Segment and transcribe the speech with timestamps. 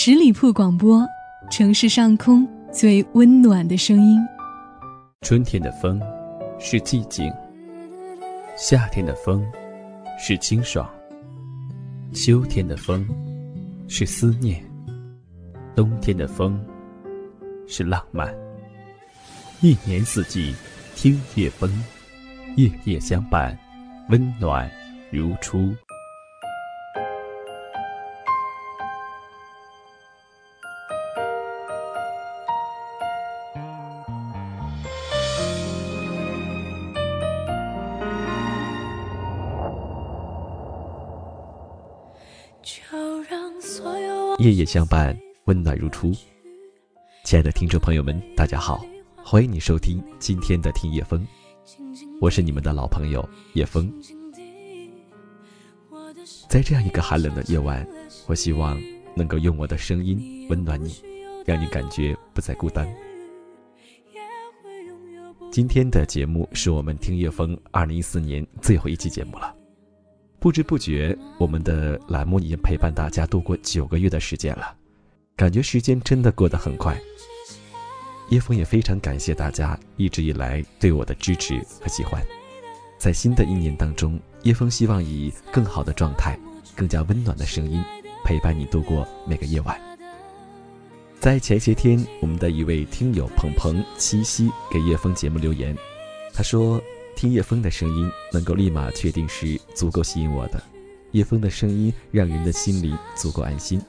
[0.00, 1.04] 十里铺广播，
[1.50, 4.16] 城市上空最温暖的声音。
[5.22, 6.00] 春天的风
[6.60, 7.28] 是寂静，
[8.56, 9.44] 夏天的风
[10.16, 10.88] 是清爽，
[12.14, 13.04] 秋天的风
[13.88, 14.64] 是思念，
[15.74, 16.64] 冬天的风
[17.66, 18.32] 是浪漫。
[19.60, 20.54] 一年四季，
[20.94, 21.68] 听夜风，
[22.54, 23.58] 夜夜相伴，
[24.10, 24.70] 温暖
[25.10, 25.74] 如初。
[44.38, 46.12] 夜夜相伴，温暖如初。
[47.24, 51.26] 亲爱的听众朋友们，大家好，欢迎你收听今天的听夜风，
[52.20, 53.92] 我是你们的老朋友叶风。
[56.48, 57.84] 在这样一个寒冷的夜晚，
[58.28, 58.80] 我希望
[59.16, 61.02] 能够用我的声音温暖你，
[61.44, 62.88] 让你感觉不再孤单。
[65.50, 69.57] 今天的节目是我们听夜风二零一四年最后一期节目了。
[70.40, 74.72] 不知不觉，我们的栏目已经陪伴大家度过九个月的时间了，
[75.34, 76.96] 感觉时间真的过得很快。
[78.30, 82.22] 叶枫也非常感谢大家一直以来对我的支持和喜欢。
[82.98, 86.38] 在新的一年当中，叶枫希望以更好的状态、
[86.76, 87.82] 更加温暖的声音
[88.24, 89.76] 陪伴你度过每个夜晚。
[91.18, 95.76] 在前些天，我们的一位听友鹏鹏七夕给叶枫节目留言，
[96.32, 96.80] 他说。
[97.18, 100.62] 听叶枫的声音，能够立马确定是足够吸引我的。
[101.10, 103.82] 叶枫的声音让人的心里足够安心。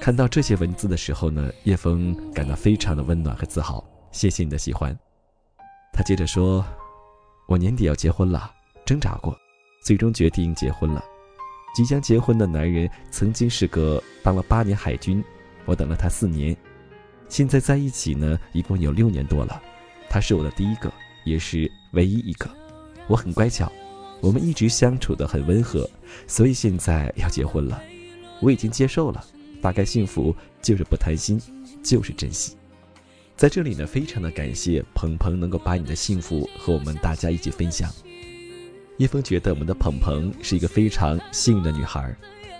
[0.00, 3.88] 看到这些文字的时候呢，叶枫感到非常的温暖和自豪。
[4.10, 4.98] 谢谢你的喜欢。
[5.92, 6.66] 他接着说
[7.46, 8.50] ：“我年底要结婚了，
[8.84, 9.38] 挣扎过，
[9.84, 11.04] 最终决定结婚了。
[11.72, 15.22] 即将结婚的男人曾经是个当了八年海军，
[15.66, 16.56] 我等了他四年，
[17.28, 19.62] 现在在一起呢，一共有六年多了。
[20.10, 20.92] 他是我的第一个。”
[21.26, 22.48] 也是唯一一个，
[23.08, 23.72] 我很乖巧，
[24.20, 25.88] 我们一直相处的很温和，
[26.28, 27.82] 所以现在要结婚了，
[28.40, 29.24] 我已经接受了，
[29.62, 31.40] 大概幸福就是不贪心，
[31.82, 32.54] 就是珍惜。
[33.34, 37.90] 在这里呢，非常的感谢鹏鹏能够把你的幸福和我们大家一起分享。
[38.98, 42.14] 叶枫觉得我们的鹏鹏是一个非常幸运的女孩，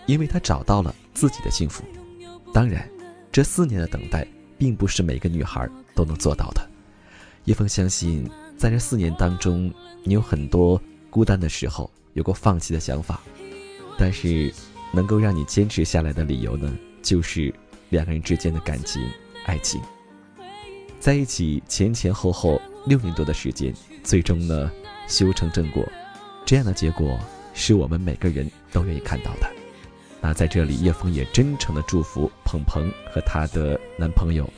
[0.06, 1.84] 因为她找到了自己的幸福。
[2.54, 2.88] 当然，
[3.30, 6.66] 这四年的等待并不是每个女孩都能做到的。
[7.44, 8.26] 叶枫相信。
[8.56, 9.72] 在这四年当中，
[10.02, 10.80] 你有很多
[11.10, 13.20] 孤单的时候，有过放弃的想法，
[13.98, 14.52] 但是
[14.92, 17.52] 能够让你坚持下来的理由呢，就是
[17.90, 19.02] 两个人之间的感情、
[19.44, 19.80] 爱情，
[20.98, 24.70] 在一起前前后后六年多的时间，最终呢
[25.06, 25.86] 修成正果，
[26.46, 27.18] 这样的结果
[27.52, 29.50] 是我们每个人都愿意看到的。
[30.20, 34.48] 那在这里，叶枫也真诚的祝福鹏鹏和她的男朋友。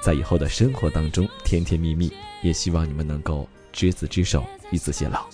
[0.00, 5.26] 在以后的生活当中，甜甜蜜蜜，也希望你们能够执子之手，与子偕老。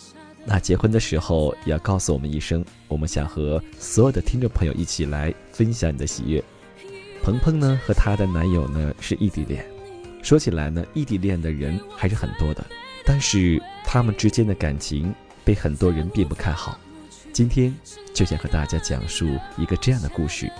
[0.46, 6.42] 那结婚的时候也要告诉我们一声，我们想和所有的听众朋友一起来分享你的喜悦。
[7.22, 9.64] 鹏鹏呢和她的男友呢是异地恋，
[10.22, 12.64] 说起来呢，异地恋的人还是很多的，
[13.06, 15.14] 但是他们之间的感情
[15.44, 16.78] 被很多人并不看好。
[17.32, 17.74] 今天
[18.12, 19.26] 就想和大家讲述
[19.56, 20.50] 一个这样的故事，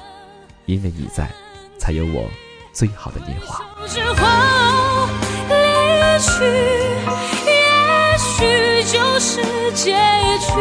[0.67, 1.31] 因为你在，
[1.79, 2.29] 才有我。
[2.75, 3.65] 最好的年华。
[3.87, 5.09] 之后
[5.49, 5.55] 离
[6.19, 6.45] 去
[7.47, 9.41] 也许就是
[9.73, 9.97] 结
[10.41, 10.53] 局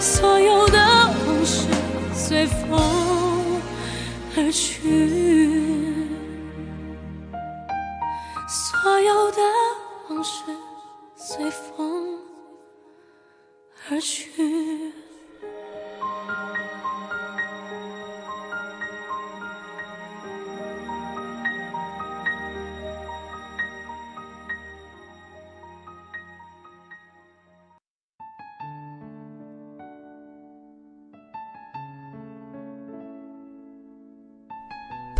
[0.00, 0.78] 所有的
[1.26, 1.68] 往事
[2.12, 3.60] 随风
[4.36, 6.02] 而去。
[8.48, 9.38] 所有的
[10.08, 10.42] 往事
[11.14, 12.18] 随风
[13.88, 14.92] 而去。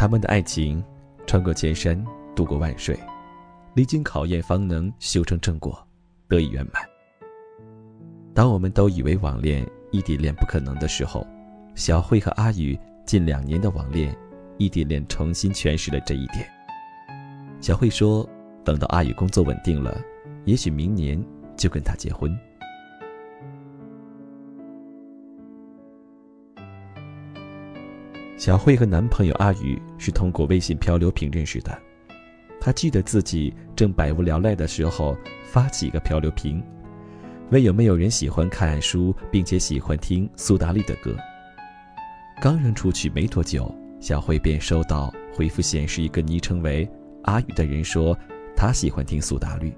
[0.03, 0.83] 他们的爱情，
[1.29, 2.05] 穿过千山，
[2.35, 2.99] 渡过万水，
[3.75, 5.81] 历经考验方能修成正果，
[6.27, 6.83] 得以圆满。
[8.35, 11.25] 当我们都以为网恋、异地恋不可能的时候，
[11.77, 12.77] 小慧和阿宇
[13.07, 14.13] 近两年的网恋、
[14.59, 16.51] 异地恋重新诠释了这一点。
[17.61, 18.29] 小慧说
[18.67, 20.03] ：“等到阿宇工作稳定了，
[20.47, 21.25] 也许明年
[21.57, 22.37] 就跟他结婚。”
[28.43, 31.79] 小慧和男朋友阿宇是通过微信漂流瓶认识的。
[32.61, 36.61] 她记得自己正百无聊赖的时候，发起一个漂流瓶，
[37.53, 41.15] 问有没有人喜欢看书，并且喜欢听苏打绿的歌。
[42.41, 46.91] 刚扔出去没多久，小慧便收到回复，显示一个昵称为
[47.23, 48.19] 阿宇的人说
[48.57, 49.73] 他喜欢听苏打绿，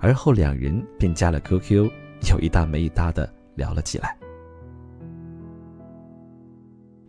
[0.00, 1.88] 而后两人便加了 QQ，
[2.28, 4.18] 有一搭没一搭的聊了起来。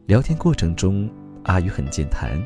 [0.06, 1.10] 聊天过程中，
[1.46, 2.38] 阿宇很健谈，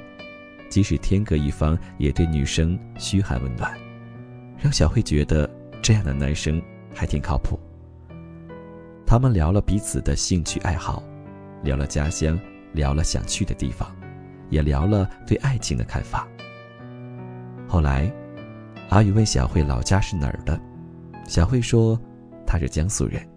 [0.69, 3.75] 即使天各一方，也对女生嘘寒问暖，
[4.59, 5.49] 让小慧觉得
[5.81, 6.61] 这样的男生
[6.93, 7.59] 还挺靠谱。
[9.07, 11.01] 他们聊了彼此的兴趣爱好，
[11.63, 12.39] 聊了家乡，
[12.73, 13.91] 聊了想去的地方，
[14.49, 16.27] 也聊了对爱情的看法。
[17.67, 18.11] 后来，
[18.89, 20.61] 阿宇问小慧老家是哪儿的，
[21.25, 21.99] 小慧说
[22.45, 23.27] 她是江苏人，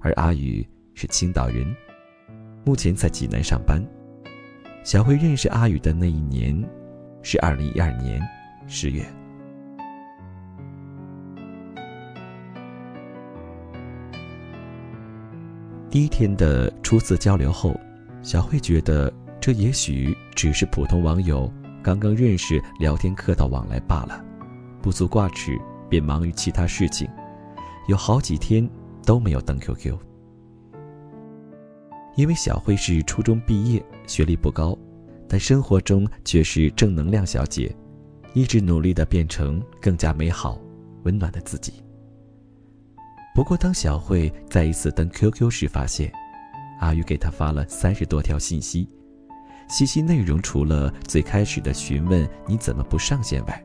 [0.00, 0.64] 而阿宇
[0.94, 1.66] 是青岛人。
[2.68, 3.82] 目前在济南上班。
[4.84, 6.62] 小慧认识阿宇的那一年，
[7.22, 8.20] 是二零一二年
[8.66, 9.02] 十月。
[15.88, 17.74] 第一天的初次交流后，
[18.20, 19.10] 小慧觉得
[19.40, 21.50] 这也许只是普通网友
[21.82, 24.22] 刚刚认识、聊天客套往来罢了，
[24.82, 27.08] 不足挂齿，便忙于其他事情，
[27.88, 28.68] 有好几天
[29.06, 30.07] 都没有登 QQ。
[32.18, 34.76] 因为小慧是初中毕业，学历不高，
[35.28, 37.72] 但生活中却是正能量小姐，
[38.34, 40.60] 一直努力的变成更加美好、
[41.04, 41.74] 温暖的自己。
[43.36, 46.12] 不过，当小慧再一次登 QQ 时，发现
[46.80, 48.88] 阿宇给她发了三十多条信息，
[49.68, 53.64] 信息内容除了最开始的询问你怎么不上线外，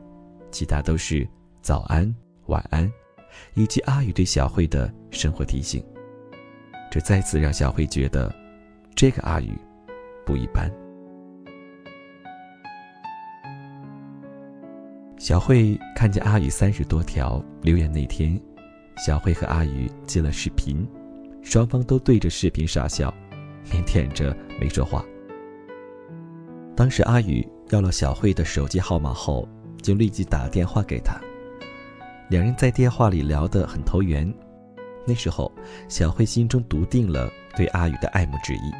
[0.52, 1.26] 其他都是
[1.60, 2.14] 早安、
[2.46, 2.88] 晚安，
[3.54, 5.84] 以及阿宇对小慧的生活提醒。
[6.88, 8.32] 这再次让小慧觉得。
[8.96, 9.50] 这个阿宇
[10.24, 10.70] 不一般。
[15.18, 18.40] 小慧看见阿宇三十多条留言那天，
[19.04, 20.86] 小慧和阿宇接了视频，
[21.42, 23.12] 双方都对着视频傻笑，
[23.64, 25.04] 腼腆着没说话。
[26.76, 29.48] 当时阿宇要了小慧的手机号码后，
[29.82, 31.20] 就立即打电话给她。
[32.28, 34.32] 两人在电话里聊得很投缘。
[35.06, 35.52] 那时候，
[35.88, 38.72] 小慧心中笃定了对阿宇的爱慕之意。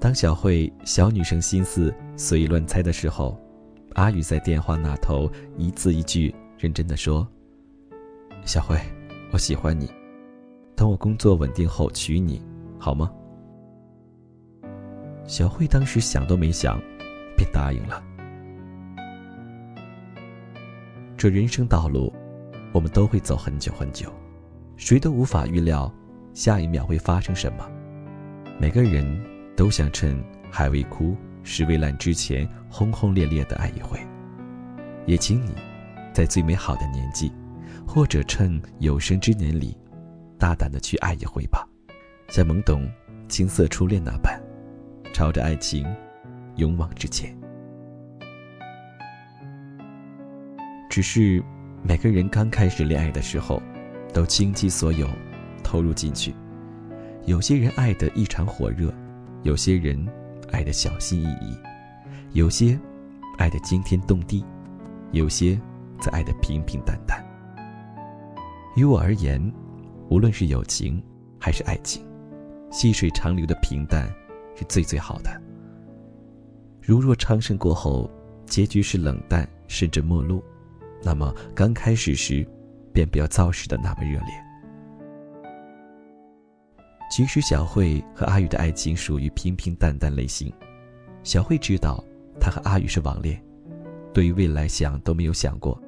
[0.00, 3.40] 当小慧小女生心思随意乱猜的时候，
[3.94, 7.26] 阿宇在电话那头一字一句认真的说
[8.44, 8.78] ：“小慧，
[9.32, 9.90] 我喜欢你，
[10.76, 12.42] 等我工作稳定后娶你，
[12.78, 13.10] 好吗？”
[15.26, 16.78] 小慧当时想都没想，
[17.34, 18.02] 便答应了。
[21.16, 22.12] 这人生道路，
[22.72, 24.12] 我们都会走很久很久，
[24.76, 25.90] 谁都无法预料
[26.34, 27.66] 下一秒会发生什么，
[28.60, 29.34] 每个人。
[29.56, 30.20] 都想趁
[30.50, 33.96] 海未枯、石未烂之前轰轰烈烈的爱一回，
[35.06, 35.54] 也请你，
[36.12, 37.32] 在最美好的年纪，
[37.86, 39.78] 或者趁有生之年里，
[40.36, 41.64] 大胆的去爱一回吧，
[42.26, 42.90] 像懵懂
[43.28, 44.42] 青涩初恋那般，
[45.12, 45.86] 朝着爱情
[46.56, 47.32] 勇往直前。
[50.90, 51.40] 只是
[51.84, 53.62] 每个人刚开始恋爱的时候，
[54.12, 55.08] 都倾其所有，
[55.64, 56.32] 投入进去，
[57.26, 58.94] 有些人爱得异常火热。
[59.42, 60.08] 有些人
[60.52, 61.54] 爱的小心翼翼，
[62.32, 62.80] 有些
[63.36, 64.42] 爱的惊天动地，
[65.12, 65.60] 有些
[66.00, 67.22] 则爱的平平淡淡。
[68.74, 69.52] 于我而言，
[70.08, 71.02] 无论是友情
[71.38, 72.02] 还是爱情，
[72.70, 74.08] 细水长流的平淡
[74.56, 75.30] 是最最好的。
[76.80, 78.10] 如若昌盛过后，
[78.46, 80.42] 结局是冷淡甚至陌路，
[81.02, 82.46] 那么刚开始时，
[82.94, 84.28] 便不要造势的那么热烈。
[87.14, 90.52] 其实小慧和阿宇的爱情属于平平淡淡类型。
[91.22, 92.02] 小慧知道，
[92.40, 93.40] 她和阿宇是网恋，
[94.12, 95.80] 对于未来想都没有想过。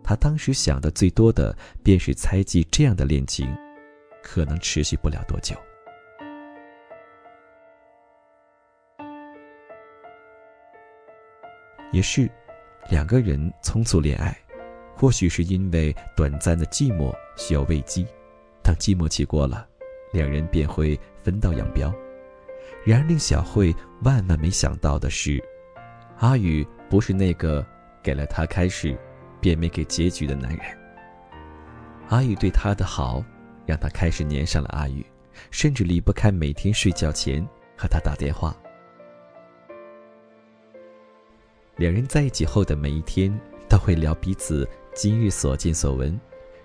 [0.00, 3.52] 她当时想的最多的便是猜忌这样的恋情，
[4.22, 5.56] 可能持续不了多久。
[11.90, 12.30] 也是，
[12.88, 14.32] 两个人匆促恋爱，
[14.94, 18.06] 或许是因为短暂的寂寞需要慰藉，
[18.62, 19.66] 当寂寞期过了。
[20.14, 21.92] 两人便会分道扬镳。
[22.84, 25.42] 然而令小慧万万没想到的是，
[26.18, 27.66] 阿宇不是那个
[28.02, 28.96] 给了她开始，
[29.40, 30.60] 便没给结局的男人。
[32.08, 33.24] 阿宇对她的好，
[33.66, 35.04] 让她开始粘上了阿宇，
[35.50, 37.44] 甚至离不开每天睡觉前
[37.76, 38.56] 和他打电话。
[41.76, 43.36] 两人在一起后的每一天，
[43.68, 46.18] 都会聊彼此今日所见所闻，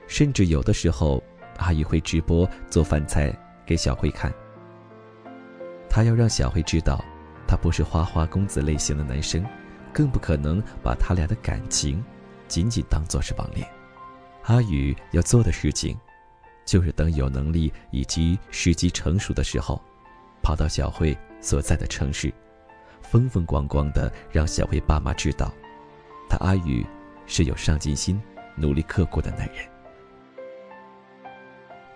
[0.05, 1.23] 甚至有的时候。
[1.59, 3.31] 阿宇会直播做饭菜
[3.65, 4.33] 给小慧看，
[5.89, 7.03] 他要让小慧知道，
[7.47, 9.45] 他不是花花公子类型的男生，
[9.93, 12.03] 更不可能把他俩的感情
[12.47, 13.67] 仅仅当做是网恋。
[14.45, 15.95] 阿宇要做的事情，
[16.65, 19.79] 就是等有能力以及时机成熟的时候，
[20.41, 22.33] 跑到小慧所在的城市，
[23.01, 25.53] 风风光光的让小慧爸妈知道，
[26.29, 26.85] 他阿宇
[27.25, 28.19] 是有上进心、
[28.55, 29.57] 努力刻苦的男人。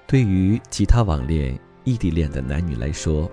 [0.05, 3.29] 对于其他网恋、异地恋的男女来说，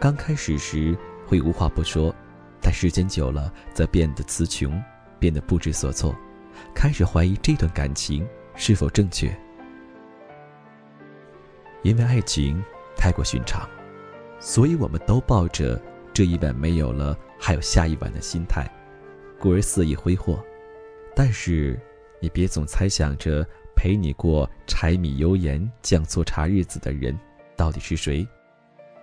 [0.00, 2.14] 刚开始时会无话不说，
[2.60, 4.82] 但时间久了则变得词穷，
[5.18, 6.14] 变得不知所措，
[6.74, 9.34] 开始怀疑这段感情是否正确。
[11.82, 12.62] 因为爱情
[12.96, 13.68] 太过寻常，
[14.38, 15.80] 所以我们都抱着
[16.14, 18.70] 这一晚没有了，还有下一晚的心态，
[19.38, 20.42] 故而肆意挥霍。
[21.14, 21.78] 但是，
[22.20, 23.46] 你别总猜想着
[23.82, 27.18] 陪你过柴米油盐酱醋茶日子的人
[27.56, 28.24] 到底是谁。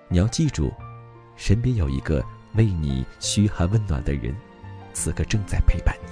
[0.07, 0.71] 你要记住，
[1.35, 4.33] 身边有一个为你嘘寒问暖的人，
[4.93, 6.07] 此刻正在陪伴你。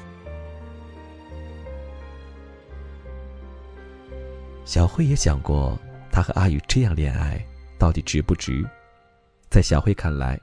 [4.66, 5.80] 小慧也想过。
[6.12, 7.42] 他和阿宇这样恋爱，
[7.80, 8.68] 到底值不值？
[9.50, 10.38] 在小慧看来，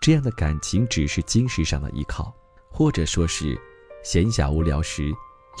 [0.00, 2.32] 这样的感情只是精神上的依靠，
[2.70, 3.60] 或者说是
[4.04, 5.10] 闲暇无聊时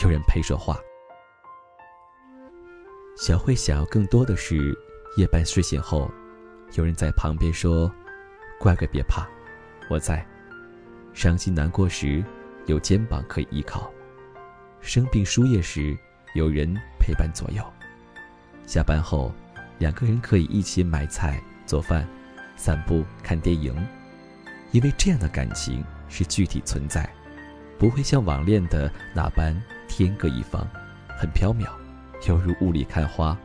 [0.04, 0.78] 有人陪说话。
[3.16, 4.76] 小慧想要更多的是
[5.16, 6.10] 夜半睡醒后，
[6.74, 7.90] 有人在旁边说
[8.60, 9.26] ：“乖乖别怕，
[9.88, 10.24] 我在。”
[11.14, 12.22] 伤心难过时
[12.66, 13.90] 有肩膀可以依靠，
[14.82, 15.96] 生病输液时
[16.34, 17.64] 有人陪伴左右，
[18.66, 19.32] 下班后。
[19.78, 22.08] 两个人可以一起买菜、做饭、
[22.56, 23.76] 散步、看电影，
[24.70, 27.06] 因为这样的感情是具体存在，
[27.78, 29.54] 不会像网恋的那般
[29.86, 30.66] 天各一方，
[31.18, 31.68] 很缥缈，
[32.26, 33.36] 犹如雾里看花，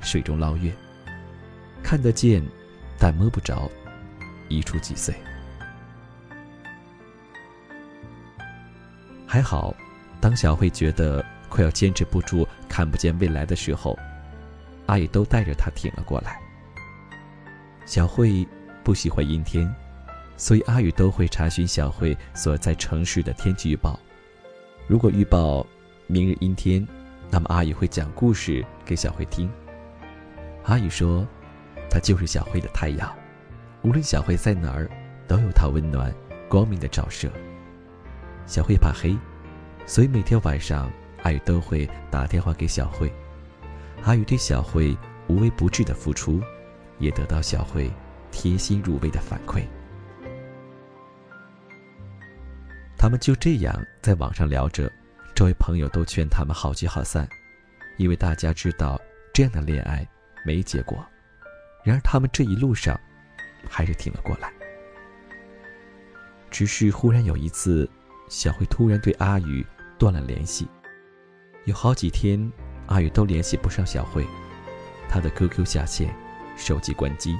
[0.00, 0.72] 水中捞月，
[1.82, 2.42] 看得见，
[2.98, 3.70] 但摸不着，
[4.48, 5.14] 一触即碎。
[9.26, 9.74] 还好，
[10.20, 13.98] 当小慧觉得快要坚持不住、看不见未来的时候。
[14.86, 16.40] 阿宇都带着她挺了过来。
[17.86, 18.46] 小慧
[18.82, 19.72] 不喜欢阴天，
[20.36, 24.00] 所以阿宇都会查询小慧所在城市的天气预报。
[24.88, 25.64] 如果预报
[26.08, 26.84] 明日阴天，
[27.30, 29.48] 那么阿姨会讲故事给小慧听。
[30.64, 31.26] 阿姨说，
[31.88, 33.14] 她就是小慧的太阳，
[33.82, 34.90] 无论小慧在哪儿，
[35.28, 36.12] 都有她温暖
[36.48, 37.30] 光明的照射。
[38.46, 39.16] 小慧怕黑，
[39.86, 40.90] 所以每天晚上
[41.22, 43.12] 阿宇都会打电话给小慧。
[44.02, 44.96] 阿宇对小慧
[45.28, 46.42] 无微不至的付出，
[46.98, 47.90] 也得到小慧
[48.32, 49.62] 贴心入微的反馈。
[52.98, 54.90] 他们就这样在网上聊着，
[55.40, 57.26] 周围朋友都劝他们好聚好散，
[57.96, 59.00] 因为大家知道
[59.32, 60.06] 这样的恋爱
[60.44, 61.02] 没结果。
[61.82, 62.94] 然而他们这一路上，
[63.66, 64.52] 还是挺了过来。
[66.50, 67.88] 只是忽然有一次，
[68.28, 69.64] 小慧突然对阿宇
[69.98, 70.68] 断了联系，
[71.64, 72.52] 有好几天。
[72.88, 74.26] 阿宇都联系不上小慧，
[75.08, 76.14] 他的 QQ 下线，
[76.54, 77.34] 手机关机，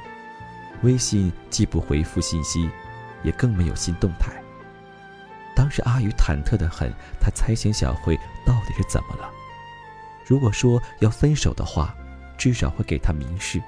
[0.83, 2.67] 微信既不回复信息，
[3.23, 4.43] 也更没有新动态。
[5.61, 6.91] 当时阿宇忐忑的很，
[7.21, 9.31] 他猜想小慧到底是怎么了。
[10.25, 11.95] 如果说要分手的话，
[12.39, 13.63] 至少会给他明示，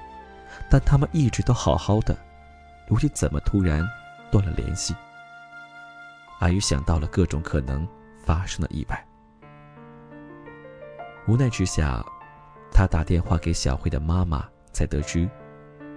[0.71, 2.17] 但他们一直都好好的，
[2.87, 3.87] 如今怎么突然
[4.31, 4.95] 断了联系？
[6.39, 7.87] 阿宇想到了各种可能
[8.25, 9.05] 发生的意外。
[11.27, 12.03] 无奈之下，
[12.71, 15.29] 他打电话给小慧的妈妈，才得知，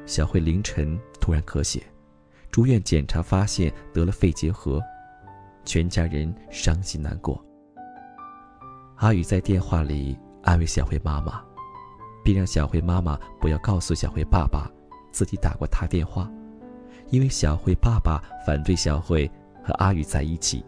[0.05, 1.83] 小慧凌晨突然咳血，
[2.51, 4.79] 住院检查发现得了肺结核，
[5.67, 7.45] 全家人伤心难过。
[8.97, 11.45] 阿宇在电话里安慰小慧妈妈，
[12.25, 14.71] 并让小慧妈妈不要告诉小慧爸爸
[15.13, 16.31] 自己打过他电话，
[17.11, 19.31] 因为小慧爸爸反对小慧
[19.63, 20.65] 和阿宇在一起，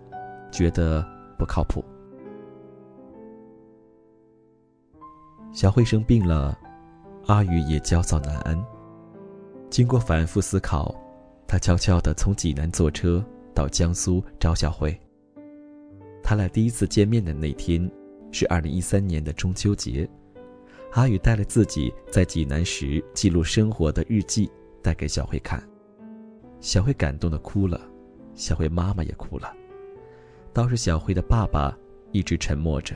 [0.51, 1.03] 觉得
[1.39, 1.83] 不靠谱。
[5.51, 6.59] 小慧生病了，
[7.27, 8.63] 阿宇也焦躁难安。
[9.71, 10.95] 经过反复思考，
[11.47, 13.25] 他悄悄地从济南坐车
[13.59, 14.97] 到江苏找小慧。
[16.23, 17.91] 他俩第一次见面的那天
[18.31, 20.09] 是二零一三年的中秋节，
[20.93, 24.49] 阿宇带了自己在济南时记录生活的日记
[24.81, 25.61] 带给小慧看，
[26.61, 27.81] 小慧感动的哭了，
[28.37, 29.53] 小慧妈妈也哭了，
[30.53, 31.77] 倒是小慧的爸爸
[32.13, 32.95] 一直沉默着。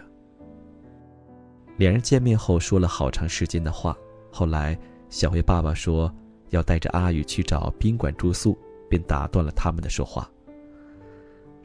[1.76, 3.96] 两人见面后说了好长时间的话。
[4.30, 4.78] 后来，
[5.10, 6.10] 小慧爸爸说
[6.50, 8.56] 要带着阿宇去找宾馆住宿，
[8.88, 10.30] 便打断了他们的说话。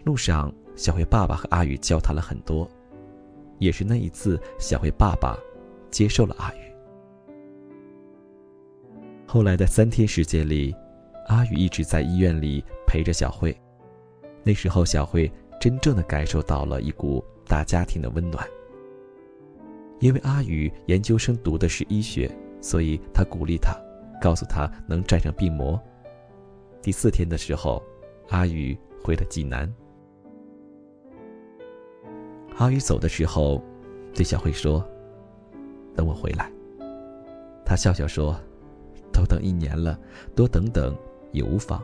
[0.08, 2.66] 路上，小慧爸爸和阿宇交谈了很多，
[3.60, 5.38] 也是那一次，小慧爸爸
[5.92, 6.60] 接受了阿宇。
[9.26, 10.74] 后来的三天时间里，
[11.28, 13.54] 阿宇一直在医院里陪着小慧。
[14.44, 18.48] 那时候，小慧真正的感受到了一股大家庭的温暖。
[20.00, 23.76] 因为阿宇研究生读的是医学，所以他鼓励他，
[24.22, 25.78] 告诉他能战胜病魔。
[26.82, 27.84] 第四天的时候，
[28.30, 29.70] 阿宇回了济南。
[32.58, 33.62] 阿宇走的时候，
[34.16, 34.84] 对小慧说
[35.96, 36.52] ：“等我回来。”
[37.64, 38.36] 他笑笑说
[39.14, 39.98] ：“都等一年了，
[40.36, 40.98] 多等等
[41.32, 41.82] 也无妨。”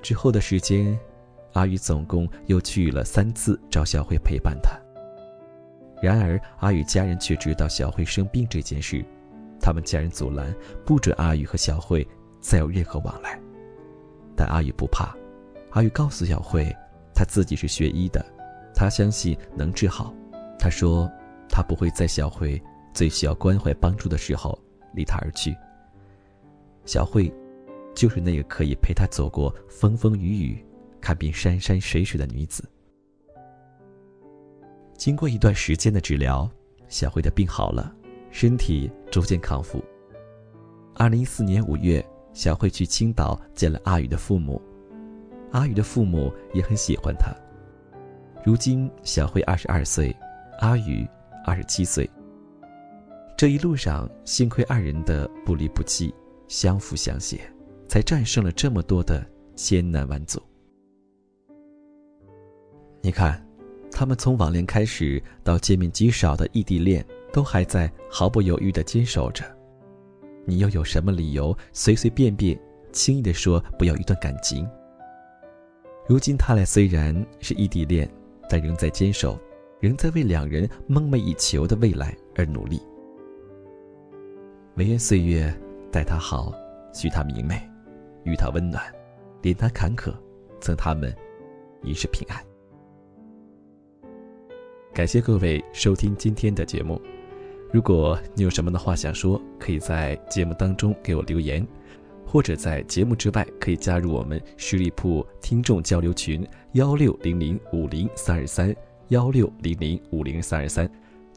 [0.00, 0.98] 之后的时间，
[1.52, 4.70] 阿宇总共又去了三次找小慧陪伴他。
[6.02, 9.04] 然而，阿宇家人却知道小慧生病这件事，
[9.60, 10.52] 他们家人阻拦，
[10.86, 12.06] 不准阿宇和小慧
[12.40, 13.38] 再有任何往来。
[14.34, 15.14] 但阿宇不怕，
[15.72, 16.74] 阿宇告诉小慧。
[17.14, 18.24] 他自己是学医的，
[18.74, 20.14] 他相信能治好。
[20.58, 21.10] 他说，
[21.48, 22.60] 他不会在小慧
[22.94, 24.58] 最需要关怀帮助的时候
[24.94, 25.56] 离他而去。
[26.84, 27.32] 小慧，
[27.94, 30.64] 就是那个可以陪他走过风风雨雨、
[31.00, 32.68] 看遍山山水水的女子。
[34.96, 36.48] 经过一段时间的治疗，
[36.88, 37.94] 小慧的病好了，
[38.30, 39.82] 身体逐渐康复。
[40.94, 44.60] 二零一四年五月，小慧去青岛见了阿宇的父母。
[45.52, 47.32] 阿宇的父母也很喜欢他。
[48.44, 50.14] 如今，小慧二十二岁，
[50.58, 51.06] 阿宇
[51.44, 52.08] 二十七岁。
[53.36, 56.12] 这一路上，幸亏二人的不离不弃，
[56.48, 57.40] 相扶相携，
[57.88, 60.42] 才战胜了这么多的艰难万阻。
[63.00, 63.44] 你看，
[63.90, 69.44] 他们从网恋开始到见面极少的异地恋，都还在毫不犹豫地坚守着。
[70.44, 72.58] 你又有什么理由随随便便、
[72.90, 74.68] 轻易地说不要一段感情？
[76.06, 78.08] 如今他俩虽然是异地恋，
[78.50, 79.38] 但仍在坚守，
[79.80, 82.82] 仍在为两人梦寐以求的未来而努力。
[84.76, 85.52] 唯愿岁月
[85.92, 86.52] 待他好，
[86.92, 87.56] 许他明媚，
[88.24, 88.82] 予他温暖，
[89.42, 90.12] 怜他坎坷，
[90.60, 91.14] 赠他们
[91.82, 92.42] 一世平安。
[94.92, 97.00] 感谢各位收听今天的节目，
[97.72, 101.66] 如果你有什么的话想说，可以在节目当中给我留言。
[102.26, 108.74] 或者在节目之外，可以加入我们十里铺听众交流群幺六零零五零三二三
[109.08, 110.90] 幺六零零五零三二三，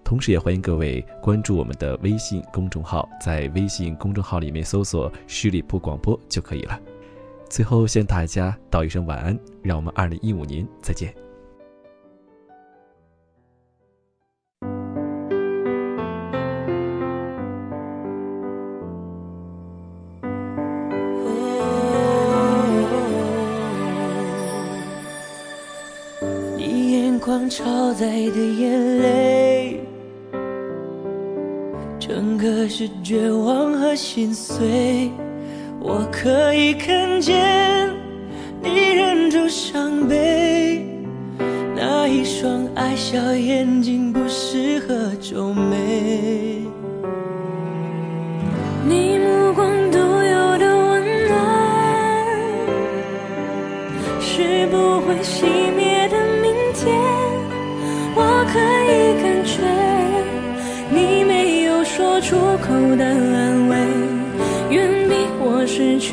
[0.03, 6.79] 同时也欢迎各位关注我们的微信公众号，在微信公众号里面搜索“十里铺广播”就可以了。
[7.49, 11.24] 最后向大家道一声晚安，让我们二零一五年再见。
[27.49, 29.79] 超载的眼泪，
[31.99, 35.11] 整个是绝望和心碎。
[35.79, 37.89] 我可以看见
[38.61, 40.85] 你忍住伤悲，
[41.75, 46.54] 那一双爱笑眼睛不适合皱眉。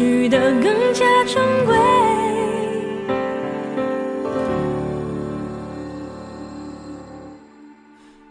[0.03, 1.77] 去的更加珍贵。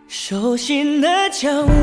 [0.10, 1.81] 熟悉的蔷薇，